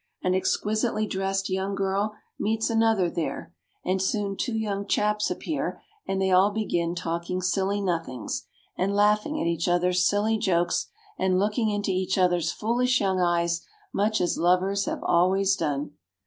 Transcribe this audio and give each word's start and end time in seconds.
An 0.23 0.33
exquisitely 0.33 1.05
dressed 1.05 1.47
young 1.47 1.75
girl 1.75 2.15
meets 2.39 2.71
another 2.71 3.07
there, 3.07 3.53
and 3.85 4.01
soon 4.01 4.35
two 4.35 4.55
young 4.57 4.87
chaps 4.87 5.29
appear 5.29 5.79
and 6.07 6.19
they 6.19 6.31
all 6.31 6.49
begin 6.49 6.95
talking 6.95 7.39
silly 7.39 7.79
nothings, 7.81 8.47
and 8.75 8.95
laughing 8.95 9.39
at 9.39 9.45
each 9.45 9.67
other's 9.67 10.03
silly 10.03 10.39
jokes, 10.39 10.87
and 11.19 11.37
looking 11.37 11.69
into 11.69 11.91
each 11.91 12.17
other's 12.17 12.51
foolish 12.51 12.99
young 12.99 13.19
eyes 13.21 13.63
much 13.93 14.19
as 14.19 14.39
lovers 14.39 14.85
have 14.85 15.03
always 15.03 15.55
done. 15.55 15.91